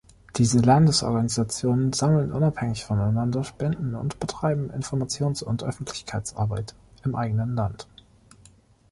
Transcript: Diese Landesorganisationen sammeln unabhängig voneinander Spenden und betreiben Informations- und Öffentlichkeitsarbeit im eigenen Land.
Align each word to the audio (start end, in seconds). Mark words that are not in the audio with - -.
Diese 0.37 0.57
Landesorganisationen 0.61 1.93
sammeln 1.93 2.31
unabhängig 2.31 2.85
voneinander 2.85 3.43
Spenden 3.43 3.93
und 3.93 4.19
betreiben 4.19 4.71
Informations- 4.71 5.43
und 5.43 5.61
Öffentlichkeitsarbeit 5.63 6.73
im 7.03 7.13
eigenen 7.15 7.53
Land. 7.53 7.87